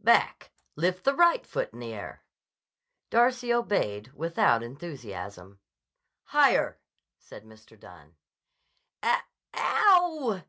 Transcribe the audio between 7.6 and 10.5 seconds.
Dunne. "Ow wow!"